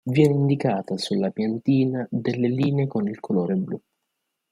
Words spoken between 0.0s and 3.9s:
Viene indicata sulla piantina delle linee con il colore blu.